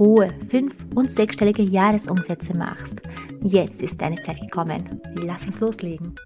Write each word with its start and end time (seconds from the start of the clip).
hohe 0.00 0.34
fünf- 0.48 0.74
und 0.96 1.12
sechsstellige 1.12 1.62
Jahresumsätze 1.62 2.56
machst. 2.56 3.00
Jetzt 3.42 3.82
ist 3.82 4.00
deine 4.00 4.20
Zeit 4.22 4.40
gekommen. 4.40 5.00
Lass 5.14 5.44
uns 5.44 5.60
loslegen. 5.60 6.16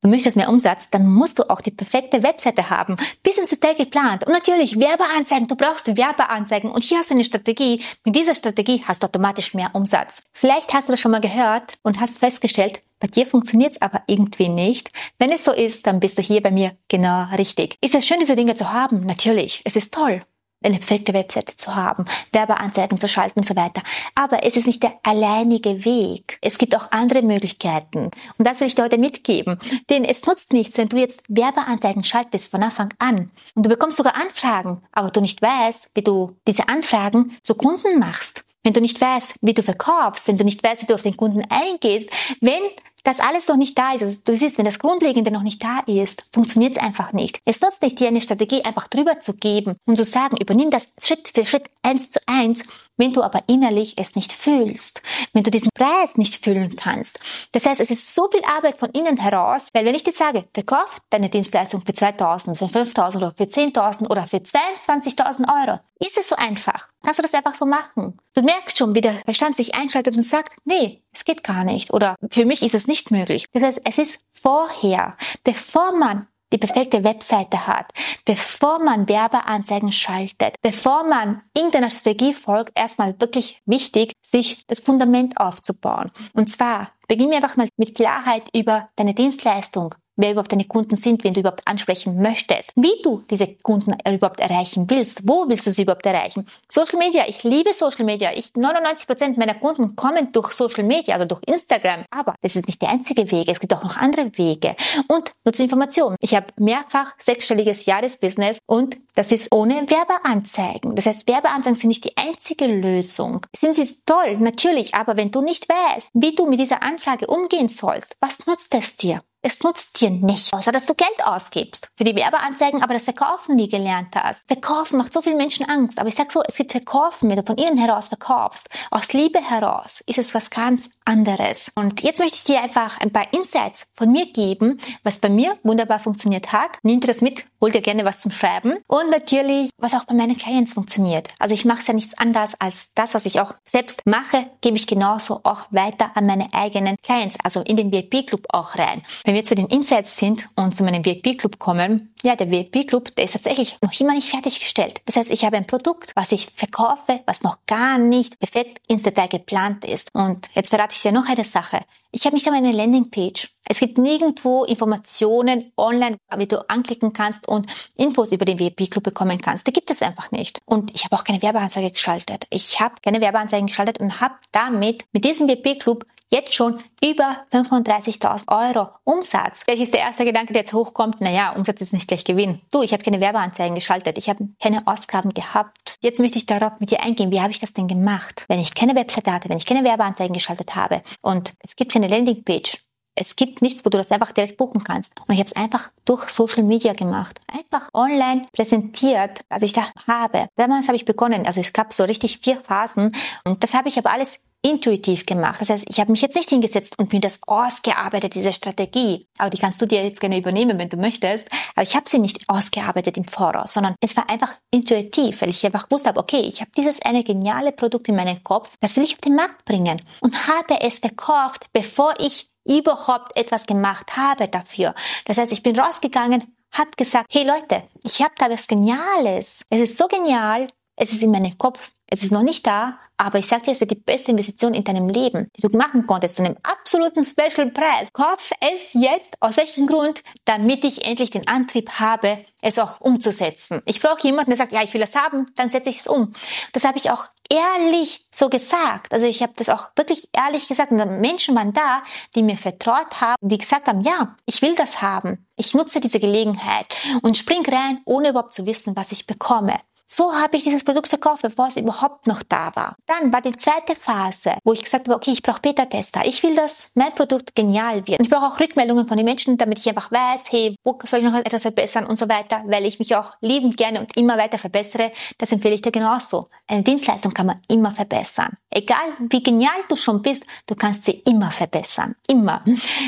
Du 0.00 0.08
möchtest 0.08 0.36
mehr 0.36 0.48
Umsatz, 0.48 0.90
dann 0.90 1.10
musst 1.10 1.40
du 1.40 1.50
auch 1.50 1.60
die 1.60 1.72
perfekte 1.72 2.22
Webseite 2.22 2.70
haben. 2.70 2.96
Bis 3.24 3.36
ins 3.36 3.50
Detail 3.50 3.74
geplant. 3.74 4.24
Und 4.24 4.32
natürlich 4.32 4.78
Werbeanzeigen. 4.78 5.48
Du 5.48 5.56
brauchst 5.56 5.96
Werbeanzeigen. 5.96 6.70
Und 6.70 6.84
hier 6.84 6.98
hast 6.98 7.10
du 7.10 7.14
eine 7.14 7.24
Strategie. 7.24 7.82
Mit 8.04 8.14
dieser 8.14 8.36
Strategie 8.36 8.84
hast 8.86 9.02
du 9.02 9.08
automatisch 9.08 9.54
mehr 9.54 9.70
Umsatz. 9.72 10.22
Vielleicht 10.32 10.72
hast 10.72 10.88
du 10.88 10.92
das 10.92 11.00
schon 11.00 11.10
mal 11.10 11.20
gehört 11.20 11.78
und 11.82 11.98
hast 11.98 12.18
festgestellt, 12.18 12.84
bei 13.00 13.08
dir 13.08 13.26
funktioniert 13.26 13.72
es 13.72 13.82
aber 13.82 14.02
irgendwie 14.06 14.48
nicht. 14.48 14.92
Wenn 15.18 15.32
es 15.32 15.44
so 15.44 15.52
ist, 15.52 15.86
dann 15.88 15.98
bist 15.98 16.16
du 16.16 16.22
hier 16.22 16.42
bei 16.42 16.52
mir 16.52 16.76
genau 16.86 17.26
richtig. 17.36 17.76
Ist 17.80 17.96
es 17.96 18.06
schön, 18.06 18.20
diese 18.20 18.36
Dinge 18.36 18.54
zu 18.54 18.72
haben? 18.72 19.04
Natürlich. 19.04 19.62
Es 19.64 19.74
ist 19.74 19.92
toll 19.92 20.22
eine 20.62 20.78
perfekte 20.78 21.14
Webseite 21.14 21.56
zu 21.56 21.74
haben, 21.76 22.04
Werbeanzeigen 22.32 22.98
zu 22.98 23.08
schalten 23.08 23.40
und 23.40 23.46
so 23.46 23.56
weiter. 23.56 23.82
Aber 24.14 24.44
es 24.44 24.56
ist 24.56 24.66
nicht 24.66 24.82
der 24.82 24.94
alleinige 25.02 25.84
Weg. 25.84 26.38
Es 26.40 26.58
gibt 26.58 26.76
auch 26.76 26.90
andere 26.90 27.22
Möglichkeiten. 27.22 28.10
Und 28.38 28.44
das 28.44 28.60
will 28.60 28.66
ich 28.66 28.74
dir 28.74 28.84
heute 28.84 28.98
mitgeben. 28.98 29.58
Denn 29.88 30.04
es 30.04 30.26
nutzt 30.26 30.52
nichts, 30.52 30.78
wenn 30.78 30.88
du 30.88 30.96
jetzt 30.96 31.22
Werbeanzeigen 31.28 32.04
schaltest 32.04 32.50
von 32.50 32.62
Anfang 32.62 32.92
an. 32.98 33.30
Und 33.54 33.66
du 33.66 33.70
bekommst 33.70 33.96
sogar 33.96 34.16
Anfragen, 34.16 34.82
aber 34.92 35.10
du 35.10 35.20
nicht 35.20 35.40
weißt, 35.40 35.90
wie 35.94 36.02
du 36.02 36.36
diese 36.46 36.68
Anfragen 36.68 37.36
zu 37.42 37.54
Kunden 37.54 37.98
machst. 37.98 38.44
Wenn 38.64 38.72
du 38.72 38.80
nicht 38.80 39.00
weißt, 39.00 39.36
wie 39.40 39.54
du 39.54 39.62
verkaufst, 39.62 40.28
wenn 40.28 40.36
du 40.36 40.44
nicht 40.44 40.62
weißt, 40.62 40.82
wie 40.82 40.86
du 40.86 40.94
auf 40.94 41.02
den 41.02 41.16
Kunden 41.16 41.42
eingehst, 41.48 42.10
wenn 42.40 42.62
das 43.04 43.20
alles 43.20 43.48
noch 43.48 43.56
nicht 43.56 43.78
da 43.78 43.92
ist, 43.92 44.02
also 44.02 44.18
du 44.24 44.34
siehst, 44.34 44.58
wenn 44.58 44.64
das 44.64 44.78
Grundlegende 44.78 45.30
noch 45.30 45.42
nicht 45.42 45.62
da 45.62 45.80
ist, 45.86 46.24
funktioniert 46.32 46.76
es 46.76 46.82
einfach 46.82 47.12
nicht. 47.12 47.40
Es 47.44 47.60
nutzt 47.60 47.82
nicht, 47.82 47.98
dir 47.98 48.08
eine 48.08 48.20
Strategie 48.20 48.64
einfach 48.64 48.88
drüber 48.88 49.20
zu 49.20 49.34
geben 49.34 49.76
und 49.86 49.96
zu 49.96 50.04
sagen, 50.04 50.36
übernimm 50.36 50.70
das 50.70 50.92
Schritt 51.02 51.30
für 51.34 51.44
Schritt 51.44 51.70
eins 51.82 52.10
zu 52.10 52.20
eins, 52.26 52.64
wenn 52.98 53.12
du 53.12 53.22
aber 53.22 53.44
innerlich 53.46 53.94
es 53.96 54.16
nicht 54.16 54.32
fühlst, 54.32 55.02
wenn 55.32 55.44
du 55.44 55.50
diesen 55.50 55.70
Preis 55.72 56.16
nicht 56.16 56.44
fühlen 56.44 56.76
kannst. 56.76 57.20
Das 57.52 57.64
heißt, 57.64 57.80
es 57.80 57.90
ist 57.90 58.14
so 58.14 58.28
viel 58.30 58.42
Arbeit 58.44 58.78
von 58.78 58.90
innen 58.90 59.16
heraus, 59.16 59.68
weil 59.72 59.84
wenn 59.84 59.94
ich 59.94 60.04
dir 60.04 60.12
sage, 60.12 60.44
verkauf 60.52 60.98
deine 61.08 61.30
Dienstleistung 61.30 61.82
für 61.86 61.94
2000, 61.94 62.58
für 62.58 62.68
5000 62.68 63.22
oder 63.22 63.34
für 63.36 63.44
10.000 63.44 64.10
oder 64.10 64.26
für 64.26 64.38
22.000 64.38 65.46
Euro, 65.48 65.78
ist 66.00 66.18
es 66.18 66.28
so 66.28 66.36
einfach. 66.36 66.88
Kannst 67.02 67.18
du 67.18 67.22
das 67.22 67.34
einfach 67.34 67.54
so 67.54 67.64
machen? 67.64 68.18
Du 68.34 68.42
merkst 68.42 68.76
schon, 68.76 68.94
wie 68.94 69.00
der 69.00 69.18
Verstand 69.20 69.56
sich 69.56 69.74
einschaltet 69.74 70.16
und 70.16 70.24
sagt, 70.24 70.56
nee, 70.64 71.02
es 71.12 71.24
geht 71.24 71.44
gar 71.44 71.64
nicht 71.64 71.92
oder 71.92 72.16
für 72.30 72.44
mich 72.44 72.62
ist 72.62 72.74
es 72.74 72.86
nicht 72.86 73.10
möglich. 73.10 73.46
Das 73.52 73.62
heißt, 73.62 73.80
es 73.84 73.98
ist 73.98 74.20
vorher, 74.32 75.16
bevor 75.44 75.92
man 75.92 76.26
die 76.52 76.58
perfekte 76.58 77.04
Webseite 77.04 77.66
hat, 77.66 77.92
bevor 78.24 78.78
man 78.78 79.08
Werbeanzeigen 79.08 79.92
schaltet, 79.92 80.54
bevor 80.62 81.04
man 81.04 81.42
irgendeiner 81.54 81.90
Strategie 81.90 82.34
folgt, 82.34 82.78
erstmal 82.78 83.20
wirklich 83.20 83.60
wichtig, 83.66 84.12
sich 84.22 84.64
das 84.66 84.80
Fundament 84.80 85.38
aufzubauen. 85.38 86.10
Und 86.32 86.48
zwar 86.48 86.92
beginn 87.06 87.32
einfach 87.34 87.56
mal 87.56 87.68
mit 87.76 87.94
Klarheit 87.94 88.48
über 88.54 88.88
deine 88.96 89.14
Dienstleistung, 89.14 89.94
wer 90.18 90.32
überhaupt 90.32 90.52
deine 90.52 90.66
Kunden 90.66 90.96
sind, 90.96 91.24
wen 91.24 91.32
du 91.32 91.40
überhaupt 91.40 91.66
ansprechen 91.66 92.20
möchtest, 92.20 92.72
wie 92.76 93.00
du 93.02 93.22
diese 93.30 93.46
Kunden 93.46 93.96
überhaupt 94.06 94.40
erreichen 94.40 94.90
willst, 94.90 95.26
wo 95.26 95.48
willst 95.48 95.66
du 95.66 95.70
sie 95.70 95.82
überhaupt 95.82 96.04
erreichen. 96.04 96.46
Social 96.68 96.98
Media, 96.98 97.24
ich 97.26 97.42
liebe 97.44 97.72
Social 97.72 98.04
Media. 98.04 98.30
Ich 98.34 98.52
99 98.54 99.06
Prozent 99.06 99.38
meiner 99.38 99.54
Kunden 99.54 99.96
kommen 99.96 100.32
durch 100.32 100.52
Social 100.52 100.84
Media, 100.84 101.14
also 101.14 101.26
durch 101.26 101.40
Instagram. 101.46 102.04
Aber 102.10 102.34
das 102.42 102.56
ist 102.56 102.66
nicht 102.66 102.82
der 102.82 102.90
einzige 102.90 103.30
Weg. 103.30 103.48
Es 103.48 103.60
gibt 103.60 103.72
auch 103.72 103.82
noch 103.82 103.96
andere 103.96 104.30
Wege. 104.36 104.76
Und 105.08 105.32
nutze 105.44 105.62
Informationen. 105.62 106.16
Ich 106.20 106.34
habe 106.34 106.46
mehrfach 106.56 107.14
sechsstelliges 107.18 107.86
Jahresbusiness 107.86 108.58
und 108.66 108.98
das 109.14 109.32
ist 109.32 109.52
ohne 109.52 109.88
Werbeanzeigen. 109.88 110.94
Das 110.94 111.06
heißt, 111.06 111.28
Werbeanzeigen 111.28 111.78
sind 111.78 111.88
nicht 111.88 112.04
die 112.04 112.16
einzige 112.16 112.66
Lösung. 112.66 113.40
Sind 113.56 113.74
sie 113.74 113.88
toll, 114.04 114.36
natürlich, 114.38 114.94
aber 114.94 115.16
wenn 115.16 115.30
du 115.30 115.42
nicht 115.42 115.68
weißt, 115.68 116.10
wie 116.14 116.34
du 116.34 116.46
mit 116.46 116.60
dieser 116.60 116.82
Anfrage 116.82 117.26
umgehen 117.26 117.68
sollst, 117.68 118.16
was 118.20 118.46
nutzt 118.46 118.74
es 118.74 118.96
dir? 118.96 119.22
Es 119.40 119.62
nutzt 119.62 120.00
dir 120.00 120.10
nicht, 120.10 120.52
außer 120.52 120.72
dass 120.72 120.86
du 120.86 120.94
Geld 120.94 121.24
ausgibst 121.24 121.90
für 121.96 122.02
die 122.02 122.16
Werbeanzeigen, 122.16 122.82
aber 122.82 122.94
das 122.94 123.04
Verkaufen 123.04 123.54
nie 123.54 123.68
gelernt 123.68 124.16
hast. 124.16 124.42
Verkaufen 124.48 124.98
macht 124.98 125.12
so 125.12 125.22
vielen 125.22 125.36
Menschen 125.36 125.68
Angst. 125.68 126.00
Aber 126.00 126.08
ich 126.08 126.16
sag 126.16 126.32
so, 126.32 126.42
es 126.42 126.56
gibt 126.56 126.72
Verkaufen, 126.72 127.30
wenn 127.30 127.36
du 127.36 127.44
von 127.44 127.56
innen 127.56 127.78
heraus 127.78 128.08
verkaufst, 128.08 128.68
aus 128.90 129.12
Liebe 129.12 129.40
heraus, 129.40 130.02
ist 130.06 130.18
es 130.18 130.34
was 130.34 130.50
ganz 130.50 130.90
anderes. 131.04 131.70
Und 131.76 132.02
jetzt 132.02 132.18
möchte 132.18 132.36
ich 132.36 132.44
dir 132.44 132.60
einfach 132.60 132.98
ein 132.98 133.12
paar 133.12 133.32
Insights 133.32 133.86
von 133.94 134.10
mir 134.10 134.26
geben, 134.26 134.80
was 135.04 135.18
bei 135.18 135.28
mir 135.28 135.56
wunderbar 135.62 136.00
funktioniert 136.00 136.52
hat. 136.52 136.78
Nimm 136.82 136.98
dir 136.98 137.06
das 137.06 137.20
mit, 137.20 137.44
hol 137.60 137.70
dir 137.70 137.80
gerne 137.80 138.04
was 138.04 138.18
zum 138.18 138.32
Schreiben. 138.32 138.78
Und 138.88 139.08
natürlich, 139.08 139.70
was 139.78 139.94
auch 139.94 140.04
bei 140.04 140.14
meinen 140.14 140.36
Clients 140.36 140.74
funktioniert. 140.74 141.28
Also 141.38 141.54
ich 141.54 141.64
mache 141.64 141.78
es 141.78 141.86
ja 141.86 141.94
nichts 141.94 142.18
anders 142.18 142.60
als 142.60 142.92
das, 142.94 143.14
was 143.14 143.24
ich 143.24 143.38
auch 143.38 143.54
selbst 143.64 144.04
mache, 144.04 144.50
gebe 144.62 144.76
ich 144.76 144.88
genauso 144.88 145.42
auch 145.44 145.66
weiter 145.70 146.10
an 146.16 146.26
meine 146.26 146.52
eigenen 146.54 146.96
Clients, 147.04 147.36
also 147.44 147.60
in 147.60 147.76
den 147.76 147.92
VIP-Club 147.92 148.46
auch 148.48 148.76
rein. 148.76 149.02
Wenn 149.28 149.34
wir 149.34 149.44
zu 149.44 149.54
den 149.54 149.66
Insights 149.66 150.16
sind 150.16 150.48
und 150.56 150.74
zu 150.74 150.84
meinem 150.84 151.04
VIP-Club 151.04 151.58
kommen, 151.58 152.14
ja, 152.22 152.34
der 152.34 152.50
VIP-Club, 152.50 153.14
der 153.14 153.26
ist 153.26 153.32
tatsächlich 153.32 153.76
noch 153.82 153.92
immer 154.00 154.14
nicht 154.14 154.30
fertiggestellt. 154.30 155.02
Das 155.04 155.16
heißt, 155.16 155.30
ich 155.30 155.44
habe 155.44 155.58
ein 155.58 155.66
Produkt, 155.66 156.12
was 156.16 156.32
ich 156.32 156.48
verkaufe, 156.56 157.20
was 157.26 157.42
noch 157.42 157.58
gar 157.66 157.98
nicht 157.98 158.38
perfekt 158.38 158.80
ins 158.88 159.02
Detail 159.02 159.28
geplant 159.28 159.84
ist. 159.84 160.08
Und 160.14 160.48
jetzt 160.54 160.70
verrate 160.70 160.94
ich 160.94 161.02
dir 161.02 161.12
noch 161.12 161.28
eine 161.28 161.44
Sache. 161.44 161.82
Ich 162.10 162.24
habe 162.24 162.36
nicht 162.36 162.46
einmal 162.46 162.64
eine 162.64 162.72
Landingpage. 162.72 163.54
Es 163.68 163.80
gibt 163.80 163.98
nirgendwo 163.98 164.64
Informationen 164.64 165.72
online, 165.76 166.16
wie 166.38 166.46
du 166.46 166.66
anklicken 166.70 167.12
kannst 167.12 167.46
und 167.46 167.66
Infos 167.96 168.32
über 168.32 168.46
den 168.46 168.58
VIP-Club 168.58 169.04
bekommen 169.04 169.36
kannst. 169.36 169.66
Die 169.66 169.74
gibt 169.74 169.90
es 169.90 170.00
einfach 170.00 170.30
nicht. 170.30 170.58
Und 170.64 170.94
ich 170.94 171.04
habe 171.04 171.14
auch 171.16 171.24
keine 171.24 171.42
Werbeanzeige 171.42 171.90
geschaltet. 171.90 172.46
Ich 172.48 172.80
habe 172.80 172.94
keine 173.04 173.20
Werbeanzeigen 173.20 173.66
geschaltet 173.66 174.00
und 174.00 174.22
habe 174.22 174.36
damit 174.52 175.04
mit 175.12 175.26
diesem 175.26 175.48
VIP-Club 175.48 176.06
jetzt 176.28 176.54
schon 176.54 176.82
über 177.02 177.44
35.000 177.52 178.48
Euro 178.48 178.88
Umsatz. 179.04 179.64
Welches 179.66 179.88
ist 179.88 179.94
der 179.94 180.00
erste 180.00 180.24
Gedanke, 180.24 180.52
der 180.52 180.62
jetzt 180.62 180.72
hochkommt? 180.72 181.20
Naja, 181.20 181.52
Umsatz 181.52 181.80
ist 181.80 181.92
nicht 181.92 182.08
gleich 182.08 182.24
Gewinn. 182.24 182.60
Du, 182.72 182.82
ich 182.82 182.92
habe 182.92 183.02
keine 183.02 183.20
Werbeanzeigen 183.20 183.74
geschaltet. 183.74 184.18
Ich 184.18 184.28
habe 184.28 184.48
keine 184.60 184.86
Ausgaben 184.86 185.30
gehabt. 185.34 185.96
Jetzt 186.00 186.20
möchte 186.20 186.38
ich 186.38 186.46
darauf 186.46 186.72
mit 186.80 186.90
dir 186.90 187.02
eingehen. 187.02 187.30
Wie 187.30 187.40
habe 187.40 187.50
ich 187.50 187.60
das 187.60 187.72
denn 187.72 187.88
gemacht? 187.88 188.44
Wenn 188.48 188.60
ich 188.60 188.74
keine 188.74 188.94
Webseite 188.94 189.32
hatte, 189.32 189.48
wenn 189.48 189.58
ich 189.58 189.66
keine 189.66 189.84
Werbeanzeigen 189.84 190.34
geschaltet 190.34 190.76
habe 190.76 191.02
und 191.22 191.54
es 191.62 191.76
gibt 191.76 191.92
keine 191.92 192.08
Landingpage, 192.08 192.78
es 193.20 193.34
gibt 193.34 193.62
nichts, 193.62 193.84
wo 193.84 193.90
du 193.90 193.98
das 193.98 194.12
einfach 194.12 194.32
direkt 194.32 194.56
buchen 194.56 194.84
kannst. 194.84 195.12
Und 195.26 195.34
ich 195.34 195.40
habe 195.40 195.48
es 195.48 195.56
einfach 195.56 195.90
durch 196.04 196.28
Social 196.28 196.62
Media 196.62 196.92
gemacht. 196.92 197.40
Einfach 197.48 197.88
online 197.92 198.46
präsentiert, 198.52 199.40
was 199.48 199.62
ich 199.62 199.72
da 199.72 199.86
habe. 200.06 200.46
Damals 200.56 200.86
habe 200.86 200.96
ich 200.96 201.04
begonnen, 201.04 201.44
also 201.44 201.60
es 201.60 201.72
gab 201.72 201.92
so 201.92 202.04
richtig 202.04 202.38
vier 202.38 202.60
Phasen 202.60 203.10
und 203.44 203.64
das 203.64 203.74
habe 203.74 203.88
ich 203.88 203.98
aber 203.98 204.12
alles 204.12 204.40
intuitiv 204.62 205.24
gemacht. 205.26 205.60
Das 205.60 205.70
heißt, 205.70 205.84
ich 205.88 206.00
habe 206.00 206.10
mich 206.10 206.20
jetzt 206.20 206.36
nicht 206.36 206.50
hingesetzt 206.50 206.98
und 206.98 207.12
mir 207.12 207.20
das 207.20 207.40
ausgearbeitet, 207.46 208.34
diese 208.34 208.52
Strategie. 208.52 209.28
Aber 209.38 209.50
die 209.50 209.58
kannst 209.58 209.80
du 209.80 209.86
dir 209.86 210.02
jetzt 210.02 210.20
gerne 210.20 210.38
übernehmen, 210.38 210.78
wenn 210.78 210.88
du 210.88 210.96
möchtest. 210.96 211.48
Aber 211.74 211.82
ich 211.82 211.94
habe 211.94 212.08
sie 212.08 212.18
nicht 212.18 212.48
ausgearbeitet 212.48 213.16
im 213.16 213.24
Voraus, 213.24 213.74
sondern 213.74 213.94
es 214.00 214.16
war 214.16 214.28
einfach 214.30 214.56
intuitiv, 214.70 215.40
weil 215.40 215.50
ich 215.50 215.64
einfach 215.64 215.90
wusste, 215.90 216.14
okay, 216.16 216.40
ich 216.40 216.60
habe 216.60 216.70
dieses 216.76 217.00
eine 217.02 217.22
geniale 217.22 217.72
Produkt 217.72 218.08
in 218.08 218.16
meinem 218.16 218.42
Kopf, 218.42 218.74
das 218.80 218.96
will 218.96 219.04
ich 219.04 219.14
auf 219.14 219.20
den 219.20 219.36
Markt 219.36 219.64
bringen 219.64 220.00
und 220.20 220.48
habe 220.48 220.80
es 220.80 220.98
verkauft, 220.98 221.66
bevor 221.72 222.14
ich 222.18 222.50
überhaupt 222.66 223.36
etwas 223.36 223.66
gemacht 223.66 224.16
habe 224.16 224.48
dafür. 224.48 224.94
Das 225.24 225.38
heißt, 225.38 225.52
ich 225.52 225.62
bin 225.62 225.78
rausgegangen, 225.78 226.54
hat 226.70 226.96
gesagt, 226.96 227.28
hey 227.32 227.44
Leute, 227.44 227.84
ich 228.04 228.20
habe 228.20 228.34
da 228.36 228.50
was 228.50 228.66
Geniales. 228.66 229.64
Es 229.70 229.80
ist 229.80 229.96
so 229.96 230.06
genial, 230.06 230.68
es 230.98 231.12
ist 231.12 231.22
in 231.22 231.30
meinem 231.30 231.56
Kopf, 231.56 231.92
es 232.10 232.22
ist 232.22 232.32
noch 232.32 232.42
nicht 232.42 232.66
da, 232.66 232.98
aber 233.18 233.38
ich 233.38 233.46
sage 233.46 233.64
dir, 233.64 233.72
es 233.72 233.80
wird 233.80 233.90
die 233.90 233.96
beste 233.96 234.30
Investition 234.30 234.74
in 234.74 234.82
deinem 234.82 235.08
Leben, 235.08 235.50
die 235.56 235.60
du 235.60 235.76
machen 235.76 236.06
konntest, 236.06 236.36
zu 236.36 236.42
einem 236.42 236.56
absoluten 236.62 237.22
Special 237.22 237.70
Preis. 237.70 238.12
Kauf 238.12 238.50
es 238.60 238.94
jetzt. 238.94 239.34
Aus 239.40 239.58
welchem 239.58 239.86
Grund? 239.86 240.22
Damit 240.44 240.84
ich 240.84 241.06
endlich 241.06 241.30
den 241.30 241.46
Antrieb 241.46 241.90
habe, 242.00 242.44
es 242.62 242.78
auch 242.78 243.00
umzusetzen. 243.00 243.82
Ich 243.84 244.00
brauche 244.00 244.22
jemanden, 244.22 244.50
der 244.50 244.56
sagt, 244.56 244.72
ja, 244.72 244.82
ich 244.82 244.94
will 244.94 245.00
das 245.00 245.16
haben, 245.16 245.46
dann 245.56 245.68
setze 245.68 245.90
ich 245.90 246.00
es 246.00 246.06
um. 246.06 246.32
Das 246.72 246.84
habe 246.84 246.96
ich 246.96 247.10
auch 247.10 247.26
ehrlich 247.50 248.26
so 248.30 248.48
gesagt. 248.48 249.12
Also 249.12 249.26
ich 249.26 249.42
habe 249.42 249.52
das 249.56 249.68
auch 249.68 249.90
wirklich 249.96 250.28
ehrlich 250.32 250.66
gesagt. 250.66 250.90
Und 250.90 251.20
Menschen 251.20 251.54
waren 251.54 251.72
da, 251.72 252.02
die 252.34 252.42
mir 252.42 252.56
vertraut 252.56 253.20
haben, 253.20 253.36
die 253.40 253.58
gesagt 253.58 253.86
haben, 253.86 254.00
ja, 254.00 254.34
ich 254.46 254.62
will 254.62 254.74
das 254.74 255.02
haben. 255.02 255.46
Ich 255.56 255.74
nutze 255.74 256.00
diese 256.00 256.20
Gelegenheit 256.20 256.94
und 257.22 257.36
spring 257.36 257.64
rein, 257.66 258.00
ohne 258.06 258.30
überhaupt 258.30 258.54
zu 258.54 258.64
wissen, 258.64 258.96
was 258.96 259.12
ich 259.12 259.26
bekomme. 259.26 259.80
So 260.10 260.32
habe 260.32 260.56
ich 260.56 260.64
dieses 260.64 260.84
Produkt 260.84 261.08
verkauft, 261.08 261.42
bevor 261.42 261.66
es 261.66 261.76
überhaupt 261.76 262.26
noch 262.26 262.42
da 262.42 262.74
war. 262.74 262.96
Dann 263.06 263.30
war 263.30 263.42
die 263.42 263.52
zweite 263.52 263.94
Phase, 263.94 264.54
wo 264.64 264.72
ich 264.72 264.82
gesagt 264.82 265.06
habe, 265.06 265.14
okay, 265.14 265.32
ich 265.32 265.42
brauche 265.42 265.60
Beta-Tester. 265.60 266.22
Ich 266.24 266.42
will, 266.42 266.54
dass 266.54 266.92
mein 266.94 267.14
Produkt 267.14 267.54
genial 267.54 268.06
wird. 268.06 268.18
Und 268.18 268.24
ich 268.24 268.30
brauche 268.30 268.46
auch 268.46 268.58
Rückmeldungen 268.58 269.06
von 269.06 269.18
den 269.18 269.26
Menschen, 269.26 269.58
damit 269.58 269.78
ich 269.78 269.86
einfach 269.86 270.10
weiß, 270.10 270.44
hey, 270.50 270.76
wo 270.82 270.98
soll 271.04 271.20
ich 271.20 271.26
noch 271.26 271.34
etwas 271.34 271.60
verbessern 271.60 272.06
und 272.06 272.16
so 272.16 272.26
weiter, 272.26 272.62
weil 272.64 272.86
ich 272.86 272.98
mich 272.98 273.14
auch 273.14 273.34
liebend 273.42 273.76
gerne 273.76 274.00
und 274.00 274.16
immer 274.16 274.38
weiter 274.38 274.56
verbessere. 274.56 275.12
Das 275.36 275.52
empfehle 275.52 275.74
ich 275.74 275.82
dir 275.82 275.92
genauso. 275.92 276.48
Eine 276.66 276.82
Dienstleistung 276.82 277.34
kann 277.34 277.46
man 277.46 277.60
immer 277.68 277.90
verbessern. 277.90 278.56
Egal 278.70 279.12
wie 279.18 279.42
genial 279.42 279.76
du 279.90 279.96
schon 279.96 280.22
bist, 280.22 280.44
du 280.66 280.74
kannst 280.74 281.04
sie 281.04 281.22
immer 281.26 281.50
verbessern. 281.50 282.14
Immer. 282.28 282.64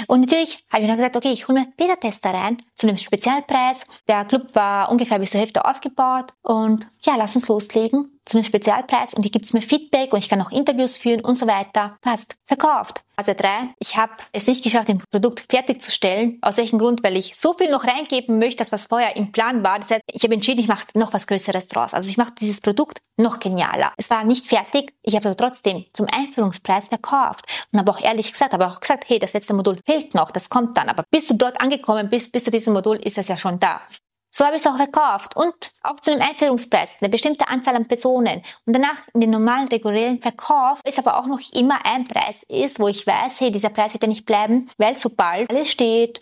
Und 0.07 0.21
natürlich 0.21 0.65
habe 0.71 0.83
ich 0.83 0.89
dann 0.89 0.99
gesagt, 0.99 1.17
okay, 1.17 1.33
ich 1.33 1.49
hole 1.49 1.61
mir 1.61 1.67
Beta-Tester 1.77 2.35
rein 2.35 2.63
zu 2.75 2.87
einem 2.87 2.99
Spezialpreis. 2.99 3.87
Der 4.07 4.27
Club 4.27 4.55
war 4.55 4.91
ungefähr 4.91 5.19
bis 5.19 5.31
zur 5.31 5.41
Hälfte 5.41 5.65
aufgebaut 5.65 6.33
und 6.43 6.87
ja, 7.03 7.17
lass 7.17 7.35
uns 7.35 7.49
loslegen 7.49 8.21
zu 8.25 8.37
einem 8.37 8.45
Spezialpreis 8.45 9.15
und 9.15 9.25
die 9.25 9.31
gibt's 9.31 9.53
mir 9.53 9.63
Feedback 9.63 10.13
und 10.13 10.19
ich 10.19 10.29
kann 10.29 10.41
auch 10.41 10.53
Interviews 10.53 10.99
führen 10.99 11.21
und 11.21 11.37
so 11.37 11.47
weiter. 11.47 11.97
Passt. 12.01 12.37
Verkauft. 12.47 13.03
Phase 13.17 13.35
3. 13.35 13.75
Ich 13.79 13.97
habe 13.97 14.13
es 14.33 14.47
nicht 14.47 14.63
geschafft, 14.63 14.89
ein 14.89 15.03
Produkt 15.11 15.47
fertigzustellen. 15.51 16.39
Aus 16.43 16.59
welchem 16.59 16.79
Grund? 16.79 17.03
Weil 17.03 17.17
ich 17.17 17.37
so 17.37 17.55
viel 17.55 17.71
noch 17.71 17.85
reingeben 17.85 18.39
möchte, 18.39 18.59
das 18.59 18.73
was 18.73 18.87
vorher 18.87 19.17
im 19.17 19.33
Plan 19.33 19.65
war. 19.65 19.79
Das 19.79 19.91
heißt, 19.91 20.03
ich 20.13 20.23
habe 20.23 20.35
entschieden, 20.35 20.61
ich 20.61 20.69
mache 20.69 20.87
noch 20.95 21.13
was 21.13 21.27
Größeres 21.27 21.69
draus. 21.69 21.93
Also 21.93 22.09
ich 22.09 22.17
mache 22.17 22.33
dieses 22.41 22.61
Produkt 22.61 23.01
noch 23.17 23.41
genialer. 23.41 23.93
Es 23.97 24.11
war 24.11 24.25
nicht 24.25 24.47
fertig. 24.47 24.95
Ich 25.03 25.15
habe 25.15 25.23
es 25.23 25.27
aber 25.27 25.37
trotzdem 25.37 25.85
zum 25.93 26.07
Einführungspreis 26.13 26.89
verkauft 26.89 27.47
und 27.73 27.79
habe 27.79 27.91
auch 27.91 28.01
ehrlich 28.01 28.31
gesagt, 28.33 28.55
aber 28.55 28.69
auch 28.69 28.81
gesagt, 28.81 29.05
hey, 29.09 29.19
das 29.19 29.33
letzte 29.33 29.55
Modul 29.55 29.79
fehlt 29.85 30.15
noch, 30.15 30.31
das 30.31 30.49
kommt 30.49 30.77
dann. 30.77 30.89
Aber 30.89 31.05
bis 31.11 31.27
du 31.27 31.35
dort 31.35 31.61
angekommen 31.61 32.09
bist, 32.09 32.33
bis 32.33 32.45
zu 32.45 32.51
diesem 32.51 32.75
Modul, 32.75 32.97
ist 32.97 33.19
es 33.19 33.29
ja 33.29 33.37
schon 33.37 33.59
da. 33.59 33.81
So 34.31 34.45
habe 34.45 34.57
ich 34.57 34.63
es 34.63 34.71
auch 34.71 34.77
verkauft 34.77 35.37
und 35.37 35.73
auch 35.83 35.99
zu 36.01 36.13
einem 36.13 36.23
Einführungspreis, 36.23 36.97
eine 37.01 37.09
bestimmte 37.09 37.49
Anzahl 37.49 37.75
an 37.75 37.89
Personen. 37.89 38.43
Und 38.65 38.77
danach 38.77 39.03
in 39.13 39.21
den 39.21 39.31
normalen, 39.31 39.69
regulären 39.69 40.21
Verkauf 40.21 40.81
ist 40.85 40.99
aber 40.99 41.19
auch 41.19 41.27
noch 41.27 41.41
immer 41.53 41.85
ein 41.85 42.05
Preis 42.05 42.45
ist, 42.45 42.79
wo 42.79 42.89
ich 42.89 43.07
weiß, 43.07 43.41
hey, 43.41 43.51
dieser 43.51 43.71
Preis 43.71 43.93
wird 43.93 44.05
ja 44.05 44.09
nicht 44.09 44.27
bleiben, 44.27 44.71
weil 44.79 44.97
sobald 44.97 45.51
alles 45.51 45.71
steht, 45.71 46.21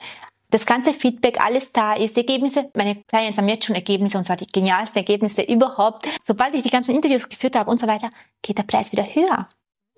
das 0.51 0.65
ganze 0.65 0.95
Feedback, 0.95 1.45
alles 1.45 1.73
da 1.73 1.93
ist, 1.93 2.17
Ergebnisse, 2.17 2.71
meine 2.75 3.03
Clients 3.05 3.39
haben 3.39 3.49
jetzt 3.49 3.67
schon 3.67 3.77
Ergebnisse 3.77 4.17
und 4.17 4.25
zwar 4.25 4.37
die 4.37 4.47
genialsten 4.47 4.99
Ergebnisse 4.99 5.43
überhaupt. 5.49 6.09
Sobald 6.23 6.55
ich 6.55 6.63
die 6.63 6.71
ganzen 6.71 6.95
Interviews 6.95 7.29
geführt 7.29 7.57
habe 7.57 7.71
und 7.71 7.81
so 7.81 7.87
weiter, 7.87 8.11
geht 8.43 8.57
der 8.57 8.63
Preis 8.63 8.93
wieder 8.93 9.05
höher. 9.05 9.49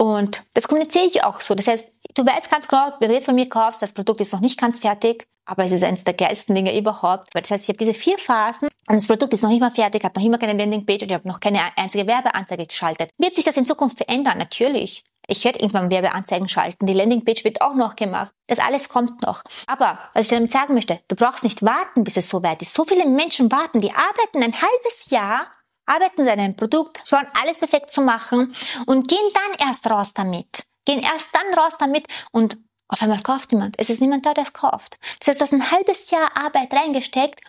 Und 0.01 0.45
das 0.55 0.67
kommuniziere 0.67 1.05
ich 1.05 1.23
auch 1.25 1.41
so. 1.41 1.55
Das 1.55 1.67
heißt, 1.67 1.87
du 2.15 2.25
weißt 2.25 2.51
ganz 2.51 2.67
genau, 2.67 2.91
wenn 3.01 3.11
du 3.11 3.15
jetzt 3.15 3.27
von 3.27 3.35
mir 3.35 3.49
kaufst, 3.49 3.83
das 3.83 3.93
Produkt 3.93 4.23
ist 4.23 4.33
noch 4.33 4.41
nicht 4.41 4.59
ganz 4.59 4.79
fertig, 4.81 5.29
aber 5.51 5.65
es 5.65 5.73
ist 5.73 5.83
eines 5.83 6.05
der 6.05 6.15
geilsten 6.15 6.55
Dinge 6.55 6.77
überhaupt. 6.79 7.35
Weil 7.35 7.43
das 7.43 7.51
heißt, 7.51 7.65
ich 7.65 7.69
habe 7.71 7.85
diese 7.85 7.95
vier 7.95 8.19
Phasen 8.19 8.69
und 8.87 8.95
das 8.95 9.09
Produkt 9.09 9.35
ist 9.35 9.43
noch 9.43 9.51
nicht 9.51 9.61
mal 9.61 9.73
fertig, 9.73 10.05
habe 10.05 10.19
noch 10.19 10.25
immer 10.25 10.39
keine 10.39 10.57
Landingpage 10.57 11.03
und 11.03 11.11
ich 11.11 11.15
habe 11.15 11.29
noch 11.29 11.41
keine 11.41 11.61
einzige 11.77 12.07
Werbeanzeige 12.07 12.67
geschaltet. 12.67 13.11
Wird 13.19 13.35
sich 13.35 13.45
das 13.45 13.57
in 13.57 13.67
Zukunft 13.67 13.99
verändern? 13.99 14.39
Natürlich. 14.39 15.03
Ich 15.27 15.45
werde 15.45 15.59
irgendwann 15.59 15.91
Werbeanzeigen 15.91 16.49
schalten. 16.49 16.87
Die 16.87 16.93
Landingpage 16.93 17.45
wird 17.45 17.63
auch 17.63 17.75
noch 17.75 17.97
gemacht. 17.97 18.33
Das 18.47 18.59
alles 18.61 18.89
kommt 18.89 19.23
noch. 19.23 19.43
Aber 19.67 19.99
was 20.15 20.27
ich 20.27 20.31
damit 20.31 20.53
sagen 20.53 20.75
möchte, 20.75 21.01
du 21.09 21.17
brauchst 21.17 21.45
nicht 21.45 21.63
warten, 21.63 22.05
bis 22.05 22.17
es 22.17 22.29
so 22.29 22.43
weit 22.43 22.63
ist. 22.63 22.75
So 22.75 22.85
viele 22.85 23.07
Menschen 23.07 23.51
warten, 23.51 23.81
die 23.81 23.93
arbeiten 23.93 24.43
ein 24.43 24.55
halbes 24.55 25.11
Jahr, 25.11 25.47
arbeiten 25.87 26.23
sie 26.23 26.31
an 26.31 26.39
einem 26.39 26.57
Produkt, 26.57 27.03
schauen 27.05 27.27
alles 27.41 27.59
perfekt 27.59 27.91
zu 27.91 28.03
machen 28.03 28.55
und 28.87 29.09
gehen 29.09 29.19
dann 29.35 29.69
erst 29.69 29.91
raus 29.91 30.15
damit. 30.15 30.65
Gehen 30.85 31.01
erst 31.01 31.31
dann 31.35 31.59
raus 31.59 31.75
damit 31.79 32.07
und 32.33 32.57
auf 32.91 33.03
einmal 33.03 33.23
kauft 33.23 33.53
niemand. 33.53 33.77
Es 33.79 33.89
ist 33.89 34.01
niemand 34.01 34.27
da, 34.27 34.35
der 34.35 34.45
es 34.45 34.53
kauft. 34.53 34.99
Du 35.25 35.31
hast 35.31 35.53
ein 35.53 35.71
halbes 35.71 36.11
Jahr 36.11 36.31
Arbeit 36.37 36.73
reingesteckt 36.73 37.41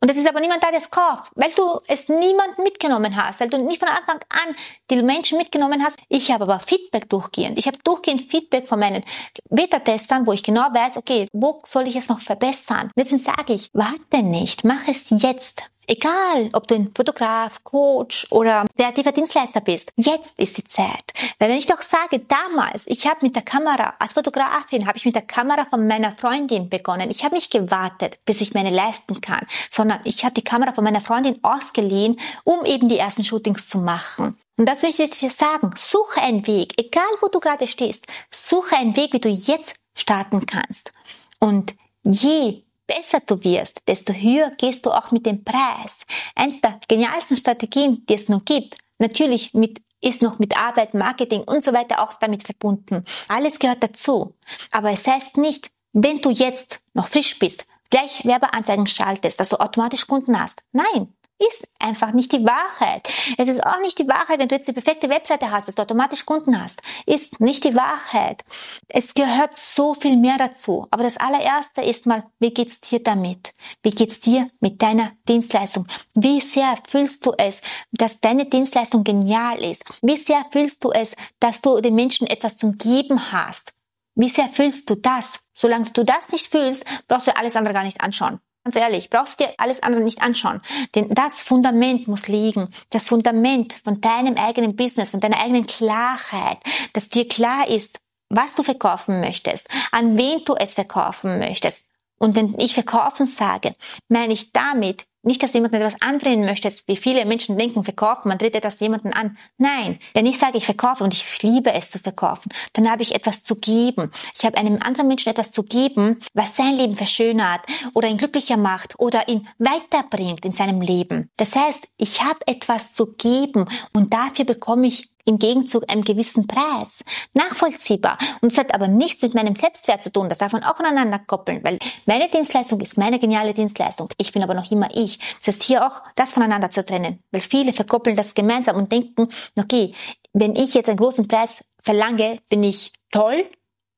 und 0.00 0.10
es 0.10 0.18
ist 0.18 0.28
aber 0.28 0.40
niemand 0.40 0.62
da, 0.62 0.68
der 0.68 0.78
es 0.78 0.90
kauft, 0.90 1.32
weil 1.34 1.50
du 1.52 1.80
es 1.86 2.10
niemand 2.10 2.58
mitgenommen 2.58 3.16
hast, 3.16 3.40
weil 3.40 3.48
du 3.48 3.56
nicht 3.56 3.80
von 3.80 3.88
Anfang 3.88 4.20
an 4.28 4.54
die 4.90 5.02
Menschen 5.02 5.38
mitgenommen 5.38 5.82
hast. 5.82 5.98
Ich 6.10 6.30
habe 6.30 6.44
aber 6.44 6.60
Feedback 6.60 7.08
durchgehend. 7.08 7.58
Ich 7.58 7.66
habe 7.66 7.78
durchgehend 7.82 8.20
Feedback 8.30 8.68
von 8.68 8.78
meinen 8.78 9.02
Beta-Testern, 9.48 10.26
wo 10.26 10.32
ich 10.32 10.42
genau 10.42 10.66
weiß, 10.72 10.98
okay, 10.98 11.26
wo 11.32 11.58
soll 11.64 11.88
ich 11.88 11.96
es 11.96 12.08
noch 12.08 12.20
verbessern? 12.20 12.90
Deswegen 12.96 13.22
sage 13.22 13.54
ich, 13.54 13.70
warte 13.72 14.22
nicht, 14.22 14.62
mach 14.64 14.86
es 14.88 15.08
jetzt. 15.08 15.70
Egal, 15.86 16.50
ob 16.52 16.66
du 16.68 16.74
ein 16.74 16.92
Fotograf, 16.94 17.62
Coach 17.64 18.26
oder 18.30 18.64
kreativer 18.76 19.12
Dienstleister 19.12 19.60
bist, 19.60 19.92
jetzt 19.96 20.38
ist 20.38 20.58
die 20.58 20.64
Zeit. 20.64 21.12
Weil 21.38 21.50
wenn 21.50 21.58
ich 21.58 21.66
doch 21.66 21.82
sage, 21.82 22.20
damals, 22.20 22.86
ich 22.86 23.06
habe 23.06 23.20
mit 23.22 23.34
der 23.34 23.42
Kamera, 23.42 23.94
als 23.98 24.14
Fotografin 24.14 24.86
habe 24.86 24.96
ich 24.96 25.04
mit 25.04 25.14
der 25.14 25.22
Kamera 25.22 25.66
von 25.66 25.86
meiner 25.86 26.12
Freundin 26.12 26.68
begonnen. 26.68 27.10
Ich 27.10 27.24
habe 27.24 27.34
nicht 27.34 27.52
gewartet, 27.52 28.18
bis 28.24 28.40
ich 28.40 28.54
mir 28.54 28.60
eine 28.60 28.70
leisten 28.70 29.20
kann, 29.20 29.46
sondern 29.70 30.00
ich 30.04 30.24
habe 30.24 30.34
die 30.34 30.44
Kamera 30.44 30.72
von 30.72 30.84
meiner 30.84 31.00
Freundin 31.00 31.38
ausgeliehen, 31.42 32.18
um 32.44 32.64
eben 32.64 32.88
die 32.88 32.98
ersten 32.98 33.24
Shootings 33.24 33.68
zu 33.68 33.78
machen. 33.78 34.38
Und 34.56 34.68
das 34.68 34.82
möchte 34.82 35.02
ich 35.02 35.10
dir 35.10 35.30
sagen. 35.30 35.70
Suche 35.76 36.20
einen 36.20 36.46
Weg, 36.46 36.72
egal 36.78 37.02
wo 37.20 37.28
du 37.28 37.40
gerade 37.40 37.66
stehst, 37.66 38.06
suche 38.30 38.76
einen 38.76 38.96
Weg, 38.96 39.12
wie 39.12 39.20
du 39.20 39.28
jetzt 39.28 39.74
starten 39.94 40.46
kannst. 40.46 40.92
Und 41.40 41.74
je 42.02 42.63
besser 42.86 43.20
du 43.26 43.42
wirst, 43.44 43.80
desto 43.88 44.12
höher 44.12 44.50
gehst 44.58 44.86
du 44.86 44.90
auch 44.90 45.10
mit 45.10 45.26
dem 45.26 45.44
Preis. 45.44 46.04
Eine 46.34 46.60
der 46.60 46.80
genialsten 46.88 47.36
Strategien, 47.36 48.04
die 48.08 48.14
es 48.14 48.28
noch 48.28 48.44
gibt, 48.44 48.76
natürlich 48.98 49.54
mit 49.54 49.80
ist 50.00 50.20
noch 50.20 50.38
mit 50.38 50.58
Arbeit, 50.58 50.92
Marketing 50.92 51.42
und 51.44 51.64
so 51.64 51.72
weiter 51.72 52.02
auch 52.02 52.14
damit 52.14 52.42
verbunden. 52.42 53.04
Alles 53.26 53.58
gehört 53.58 53.82
dazu. 53.82 54.36
Aber 54.70 54.90
es 54.90 55.06
heißt 55.06 55.38
nicht, 55.38 55.70
wenn 55.92 56.20
du 56.20 56.30
jetzt 56.30 56.80
noch 56.92 57.08
frisch 57.08 57.38
bist, 57.38 57.64
gleich 57.90 58.24
Werbeanzeigen 58.24 58.86
schaltest, 58.86 59.40
dass 59.40 59.48
du 59.48 59.56
automatisch 59.56 60.06
Kunden 60.06 60.38
hast. 60.38 60.62
Nein, 60.72 61.14
ist 61.48 61.68
einfach 61.78 62.12
nicht 62.12 62.32
die 62.32 62.44
Wahrheit. 62.44 63.08
Es 63.38 63.48
ist 63.48 63.64
auch 63.64 63.80
nicht 63.80 63.98
die 63.98 64.08
Wahrheit, 64.08 64.38
wenn 64.38 64.48
du 64.48 64.54
jetzt 64.54 64.68
die 64.68 64.72
perfekte 64.72 65.08
Webseite 65.08 65.50
hast, 65.50 65.68
dass 65.68 65.74
du 65.74 65.82
automatisch 65.82 66.26
Kunden 66.26 66.60
hast. 66.60 66.82
Ist 67.06 67.40
nicht 67.40 67.64
die 67.64 67.74
Wahrheit. 67.74 68.44
Es 68.88 69.14
gehört 69.14 69.56
so 69.56 69.94
viel 69.94 70.16
mehr 70.16 70.36
dazu. 70.38 70.86
Aber 70.90 71.02
das 71.02 71.16
allererste 71.16 71.82
ist 71.82 72.06
mal, 72.06 72.24
wie 72.38 72.52
geht's 72.52 72.80
dir 72.80 73.02
damit? 73.02 73.54
Wie 73.82 73.90
geht's 73.90 74.20
dir 74.20 74.50
mit 74.60 74.82
deiner 74.82 75.12
Dienstleistung? 75.28 75.86
Wie 76.14 76.40
sehr 76.40 76.74
fühlst 76.88 77.24
du 77.26 77.32
es, 77.36 77.60
dass 77.92 78.20
deine 78.20 78.46
Dienstleistung 78.46 79.04
genial 79.04 79.62
ist? 79.62 79.84
Wie 80.02 80.16
sehr 80.16 80.44
fühlst 80.50 80.84
du 80.84 80.90
es, 80.90 81.14
dass 81.40 81.60
du 81.60 81.80
den 81.80 81.94
Menschen 81.94 82.26
etwas 82.26 82.56
zum 82.56 82.76
Geben 82.76 83.32
hast? 83.32 83.74
Wie 84.14 84.28
sehr 84.28 84.48
fühlst 84.48 84.88
du 84.90 84.94
das? 84.94 85.40
Solange 85.52 85.90
du 85.90 86.04
das 86.04 86.28
nicht 86.30 86.48
fühlst, 86.48 86.84
brauchst 87.08 87.26
du 87.26 87.36
alles 87.36 87.56
andere 87.56 87.74
gar 87.74 87.84
nicht 87.84 88.00
anschauen. 88.00 88.40
Ganz 88.64 88.76
ehrlich, 88.76 89.10
brauchst 89.10 89.38
du 89.38 89.44
dir 89.44 89.54
alles 89.58 89.82
andere 89.82 90.02
nicht 90.02 90.22
anschauen. 90.22 90.62
Denn 90.94 91.10
das 91.10 91.42
Fundament 91.42 92.08
muss 92.08 92.28
liegen. 92.28 92.70
Das 92.88 93.08
Fundament 93.08 93.74
von 93.84 94.00
deinem 94.00 94.36
eigenen 94.36 94.74
Business, 94.74 95.10
von 95.10 95.20
deiner 95.20 95.38
eigenen 95.38 95.66
Klarheit, 95.66 96.58
dass 96.94 97.10
dir 97.10 97.28
klar 97.28 97.68
ist, 97.68 98.00
was 98.30 98.54
du 98.54 98.62
verkaufen 98.62 99.20
möchtest, 99.20 99.68
an 99.92 100.16
wen 100.16 100.44
du 100.46 100.54
es 100.54 100.74
verkaufen 100.74 101.38
möchtest. 101.38 101.86
Und 102.18 102.36
wenn 102.36 102.58
ich 102.58 102.72
verkaufen 102.72 103.26
sage, 103.26 103.74
meine 104.08 104.32
ich 104.32 104.52
damit 104.52 105.04
nicht, 105.24 105.42
dass 105.42 105.52
du 105.52 105.58
jemandem 105.58 105.80
etwas 105.80 106.00
andrehen 106.02 106.44
möchtest, 106.44 106.86
wie 106.88 106.96
viele 106.96 107.24
Menschen 107.24 107.58
denken, 107.58 107.84
verkaufen, 107.84 108.28
man 108.28 108.38
dreht 108.38 108.54
etwas 108.54 108.80
jemanden 108.80 109.12
an. 109.12 109.36
Nein, 109.58 109.98
wenn 110.12 110.26
ich 110.26 110.38
sage, 110.38 110.58
ich 110.58 110.64
verkaufe 110.64 111.04
und 111.04 111.14
ich 111.14 111.42
liebe 111.42 111.72
es 111.72 111.90
zu 111.90 111.98
verkaufen, 111.98 112.50
dann 112.72 112.90
habe 112.90 113.02
ich 113.02 113.14
etwas 113.14 113.42
zu 113.42 113.56
geben. 113.56 114.10
Ich 114.36 114.44
habe 114.44 114.56
einem 114.58 114.78
anderen 114.82 115.08
Menschen 115.08 115.30
etwas 115.30 115.50
zu 115.50 115.62
geben, 115.62 116.20
was 116.34 116.56
sein 116.56 116.74
Leben 116.74 116.96
verschönert 116.96 117.60
oder 117.94 118.08
ihn 118.08 118.18
glücklicher 118.18 118.56
macht 118.56 118.94
oder 118.98 119.28
ihn 119.28 119.46
weiterbringt 119.58 120.44
in 120.44 120.52
seinem 120.52 120.80
Leben. 120.80 121.30
Das 121.36 121.54
heißt, 121.56 121.88
ich 121.96 122.22
habe 122.22 122.40
etwas 122.46 122.92
zu 122.92 123.12
geben 123.12 123.66
und 123.92 124.12
dafür 124.12 124.44
bekomme 124.44 124.86
ich 124.86 125.13
im 125.24 125.38
Gegenzug 125.38 125.90
einem 125.90 126.02
gewissen 126.02 126.46
Preis. 126.46 127.04
Nachvollziehbar. 127.32 128.18
Und 128.40 128.52
es 128.52 128.58
hat 128.58 128.74
aber 128.74 128.88
nichts 128.88 129.22
mit 129.22 129.34
meinem 129.34 129.56
Selbstwert 129.56 130.02
zu 130.02 130.12
tun. 130.12 130.28
Das 130.28 130.38
darf 130.38 130.52
man 130.52 130.64
auch 130.64 130.78
aneinander 130.78 131.18
koppeln, 131.18 131.62
weil 131.64 131.78
meine 132.06 132.28
Dienstleistung 132.28 132.80
ist 132.80 132.98
meine 132.98 133.18
geniale 133.18 133.54
Dienstleistung. 133.54 134.08
Ich 134.18 134.32
bin 134.32 134.42
aber 134.42 134.54
noch 134.54 134.70
immer 134.70 134.88
ich. 134.94 135.18
Das 135.38 135.54
heißt, 135.54 135.62
hier 135.62 135.86
auch 135.86 136.02
das 136.14 136.32
voneinander 136.32 136.70
zu 136.70 136.84
trennen, 136.84 137.22
weil 137.30 137.40
viele 137.40 137.72
verkoppeln 137.72 138.16
das 138.16 138.34
gemeinsam 138.34 138.76
und 138.76 138.92
denken, 138.92 139.28
okay, 139.58 139.92
wenn 140.32 140.56
ich 140.56 140.74
jetzt 140.74 140.88
einen 140.88 140.98
großen 140.98 141.28
Preis 141.28 141.64
verlange, 141.82 142.38
bin 142.48 142.62
ich 142.62 142.92
toll. 143.10 143.48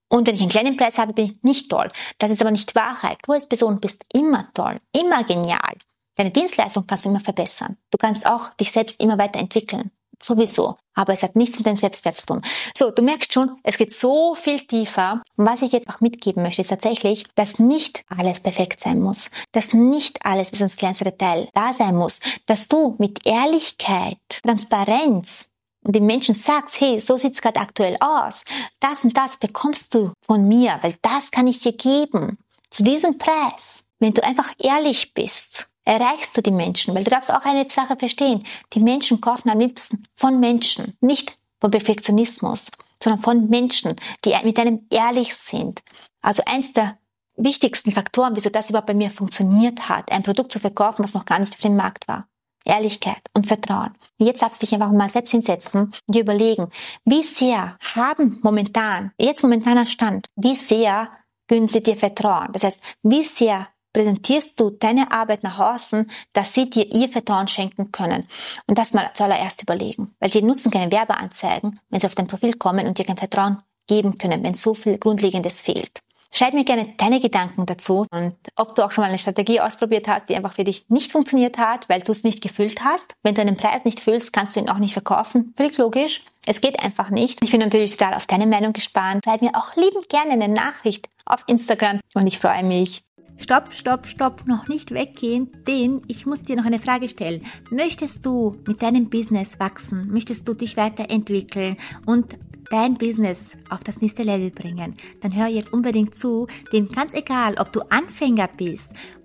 Und 0.09 0.29
wenn 0.29 0.37
ich 0.37 0.41
einen 0.41 0.51
kleinen 0.51 0.77
Preis 0.77 0.99
habe, 0.99 1.13
bin 1.13 1.25
ich 1.25 1.43
nicht 1.43 1.69
toll. 1.69 1.89
Das 2.19 2.31
ist 2.31 2.41
aber 2.41 2.53
nicht 2.53 2.77
Wahrheit. 2.77 3.19
Du 3.25 3.33
als 3.33 3.49
Person 3.49 3.81
bist 3.81 4.05
immer 4.13 4.49
toll, 4.55 4.79
immer 4.93 5.25
genial. 5.25 5.75
Deine 6.15 6.31
Dienstleistung 6.31 6.87
kannst 6.87 7.05
du 7.05 7.11
immer 7.11 7.21
verbessern. 7.21 7.77
Du 7.91 7.99
kannst 7.99 8.27
auch 8.27 8.55
dich 8.55 8.71
selbst 8.71 9.03
immer 9.03 9.19
weiterentwickeln 9.19 9.91
sowieso. 10.23 10.77
Aber 10.95 11.13
es 11.13 11.23
hat 11.23 11.37
nichts 11.37 11.59
mit 11.59 11.67
dem 11.67 11.77
Selbstwert 11.77 12.17
zu 12.17 12.27
tun. 12.27 12.43
So, 12.77 12.91
du 12.91 13.03
merkst 13.03 13.33
schon, 13.33 13.59
es 13.63 13.77
geht 13.77 13.93
so 13.93 14.35
viel 14.35 14.61
tiefer. 14.61 15.23
Und 15.37 15.47
was 15.47 15.63
ich 15.63 15.73
jetzt 15.73 15.89
auch 15.89 16.01
mitgeben 16.01 16.43
möchte, 16.43 16.63
ist 16.63 16.69
tatsächlich, 16.69 17.25
dass 17.35 17.59
nicht 17.59 18.03
alles 18.09 18.41
perfekt 18.41 18.81
sein 18.81 19.01
muss. 19.01 19.31
Dass 19.53 19.75
nicht 19.75 20.25
alles 20.25 20.51
bis 20.51 20.61
ins 20.61 20.77
kleinste 20.77 21.05
Detail 21.05 21.49
da 21.53 21.75
sein 21.75 21.97
muss. 21.97 22.21
Dass 22.47 22.69
du 22.69 22.97
mit 22.99 23.27
Ehrlichkeit, 23.27 24.19
Transparenz 24.43 25.47
und 25.85 25.95
den 25.95 26.07
Menschen 26.07 26.35
sagst, 26.35 26.81
hey, 26.81 26.99
so 26.99 27.17
sieht's 27.17 27.41
gerade 27.41 27.61
aktuell 27.61 27.97
aus. 28.01 28.45
Das 28.81 29.05
und 29.05 29.17
das 29.17 29.37
bekommst 29.37 29.95
du 29.95 30.13
von 30.25 30.49
mir, 30.49 30.79
weil 30.83 30.95
das 31.03 31.31
kann 31.31 31.47
ich 31.47 31.61
dir 31.61 31.73
geben. 31.73 32.39
Zu 32.71 32.83
diesem 32.83 33.19
Preis. 33.19 33.85
Wenn 33.99 34.13
du 34.13 34.23
einfach 34.23 34.53
ehrlich 34.59 35.15
bist, 35.15 35.69
erreichst 35.87 36.37
du 36.37 36.43
die 36.43 36.51
Menschen, 36.51 36.95
weil 36.95 37.05
du 37.05 37.11
darfst 37.11 37.33
auch 37.33 37.45
eine 37.45 37.67
Sache 37.71 37.97
verstehen. 37.97 38.45
Die 38.75 38.81
Menschen 38.81 39.23
kaufen 39.23 39.49
am 39.49 39.59
liebsten 39.59 40.03
von 40.17 40.39
Menschen, 40.39 40.97
nicht 41.01 41.39
von 41.61 41.71
Perfektionismus, 41.71 42.67
sondern 43.03 43.23
von 43.23 43.49
Menschen, 43.49 43.97
die 44.25 44.35
mit 44.45 44.59
einem 44.59 44.87
ehrlich 44.91 45.35
sind. 45.35 45.83
Also 46.21 46.43
eins 46.45 46.73
der 46.73 46.99
wichtigsten 47.37 47.93
Faktoren, 47.93 48.35
wieso 48.35 48.51
das 48.51 48.69
überhaupt 48.69 48.89
bei 48.89 48.95
mir 48.95 49.11
funktioniert 49.11 49.89
hat, 49.89 50.11
ein 50.11 50.23
Produkt 50.23 50.53
zu 50.53 50.59
verkaufen, 50.59 51.03
was 51.03 51.15
noch 51.15 51.25
gar 51.25 51.39
nicht 51.39 51.55
auf 51.55 51.61
dem 51.61 51.77
Markt 51.77 52.09
war. 52.09 52.29
Ehrlichkeit 52.65 53.21
und 53.35 53.47
Vertrauen. 53.47 53.95
Und 54.19 54.27
jetzt 54.27 54.43
darfst 54.43 54.61
du 54.61 54.67
dich 54.67 54.75
einfach 54.75 54.91
mal 54.91 55.09
selbst 55.09 55.31
hinsetzen 55.31 55.83
und 55.83 56.15
dir 56.15 56.23
überlegen, 56.23 56.69
wie 57.05 57.23
sehr 57.23 57.77
haben 57.95 58.41
momentan, 58.43 59.13
jetzt 59.21 59.43
momentaner 59.45 59.87
Stand, 59.87 60.27
wie 60.35 60.57
sehr 60.57 61.11
können 61.47 61.69
sie 61.69 61.83
dir 61.83 61.97
vertrauen? 61.97 62.49
Das 62.53 62.65
heißt, 62.65 62.83
wie 63.05 63.23
sehr 63.23 63.69
präsentierst 63.97 64.61
du 64.61 64.69
deine 64.69 65.11
Arbeit 65.11 65.43
nach 65.43 65.59
außen, 65.59 66.11
dass 66.35 66.53
sie 66.53 66.69
dir 66.69 66.93
ihr 66.93 67.09
Vertrauen 67.09 67.49
schenken 67.49 67.93
können. 67.93 68.29
Und 68.67 68.77
das 68.77 68.93
mal 68.93 69.11
zuallererst 69.15 69.63
überlegen. 69.63 70.15
Weil 70.21 70.29
sie 70.29 70.43
nutzen 70.43 70.71
keine 70.71 70.93
Werbeanzeigen, 70.93 71.81
wenn 71.89 72.01
sie 72.01 72.07
auf 72.07 72.15
dein 72.15 72.27
Profil 72.27 72.53
kommen 72.53 72.87
und 72.87 72.99
dir 72.99 73.07
kein 73.07 73.17
Vertrauen 73.17 73.63
geben 73.87 74.19
können, 74.19 74.45
wenn 74.45 74.53
so 74.53 74.75
viel 74.75 74.99
Grundlegendes 74.99 75.63
fehlt. 75.63 76.01
Schreib 76.31 76.53
mir 76.53 76.65
gerne 76.65 76.93
deine 76.99 77.21
Gedanken 77.21 77.65
dazu 77.65 78.05
und 78.11 78.35
ob 78.57 78.75
du 78.75 78.85
auch 78.85 78.91
schon 78.91 79.01
mal 79.01 79.09
eine 79.09 79.17
Strategie 79.17 79.61
ausprobiert 79.61 80.09
hast, 80.09 80.29
die 80.29 80.37
einfach 80.37 80.53
für 80.53 80.65
dich 80.65 80.85
nicht 80.91 81.11
funktioniert 81.11 81.57
hat, 81.57 81.89
weil 81.89 82.03
du 82.03 82.13
es 82.13 82.23
nicht 82.23 82.43
gefüllt 82.43 82.85
hast. 82.85 83.15
Wenn 83.23 83.35
du 83.35 83.41
einen 83.41 83.57
Preis 83.57 83.87
nicht 83.87 84.01
füllst, 84.01 84.35
kannst 84.35 84.57
du 84.57 84.61
ihn 84.61 84.69
auch 84.69 84.79
nicht 84.79 84.93
verkaufen. 84.93 85.55
Völlig 85.57 85.79
logisch. 85.79 86.21
Es 86.45 86.61
geht 86.61 86.81
einfach 86.81 87.09
nicht. 87.09 87.43
Ich 87.43 87.53
bin 87.53 87.61
natürlich 87.61 87.97
total 87.97 88.13
auf 88.13 88.27
deine 88.27 88.47
Meinung 88.47 88.75
gespannt. 88.75 89.25
Schreib 89.25 89.41
mir 89.41 89.55
auch 89.55 89.75
liebend 89.77 90.11
gerne 90.11 90.33
eine 90.33 90.49
Nachricht 90.49 91.09
auf 91.25 91.45
Instagram 91.47 92.01
und 92.15 92.27
ich 92.27 92.39
freue 92.39 92.63
mich. 92.63 93.06
Stopp, 93.39 93.73
stopp, 93.73 94.07
stopp, 94.07 94.47
noch 94.47 94.67
nicht 94.67 94.93
weggehen, 94.93 95.51
denn 95.67 96.03
ich 96.09 96.25
muss 96.25 96.43
dir 96.43 96.57
noch 96.57 96.65
eine 96.65 96.79
Frage 96.79 97.09
stellen. 97.09 97.43
Möchtest 97.71 98.25
du 98.25 98.57
mit 98.67 98.81
deinem 98.83 99.11
Business 99.11 99.61
wachsen? 99.61 100.09
Möchtest 100.11 100.49
du 100.49 100.55
dich 100.55 100.77
weiterentwickeln 100.77 101.77
und 102.07 102.39
dein 102.71 102.95
Business 102.95 103.53
auf 103.69 103.81
das 103.81 104.01
nächste 104.01 104.23
Level 104.23 104.51
bringen, 104.51 104.97
dann 105.21 105.35
hör 105.35 105.47
jetzt 105.47 105.73
unbedingt 105.73 106.15
zu, 106.15 106.47
denn 106.73 106.89
ganz 106.89 107.15
egal, 107.15 107.55
ob 107.59 107.73
du 107.73 107.81
Anfänger 107.91 108.49
bist 108.57 108.93